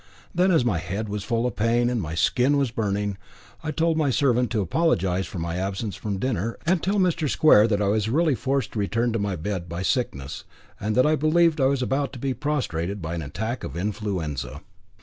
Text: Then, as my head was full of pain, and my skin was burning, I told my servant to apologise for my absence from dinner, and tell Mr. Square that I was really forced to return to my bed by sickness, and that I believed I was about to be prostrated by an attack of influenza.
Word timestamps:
Then, 0.33 0.49
as 0.49 0.65
my 0.65 0.79
head 0.79 1.09
was 1.09 1.23
full 1.23 1.45
of 1.45 1.55
pain, 1.55 1.87
and 1.87 2.01
my 2.01 2.15
skin 2.15 2.57
was 2.57 2.71
burning, 2.71 3.19
I 3.63 3.69
told 3.69 3.97
my 3.97 4.09
servant 4.09 4.49
to 4.49 4.61
apologise 4.61 5.27
for 5.27 5.37
my 5.37 5.57
absence 5.57 5.95
from 5.95 6.17
dinner, 6.17 6.57
and 6.65 6.81
tell 6.81 6.95
Mr. 6.95 7.29
Square 7.29 7.67
that 7.67 7.83
I 7.83 7.87
was 7.89 8.09
really 8.09 8.33
forced 8.33 8.71
to 8.71 8.79
return 8.79 9.13
to 9.13 9.19
my 9.19 9.35
bed 9.35 9.69
by 9.69 9.83
sickness, 9.83 10.43
and 10.79 10.95
that 10.95 11.05
I 11.05 11.15
believed 11.15 11.61
I 11.61 11.67
was 11.67 11.83
about 11.83 12.13
to 12.13 12.19
be 12.19 12.33
prostrated 12.33 12.99
by 12.99 13.13
an 13.13 13.21
attack 13.21 13.63
of 13.63 13.77
influenza. 13.77 14.63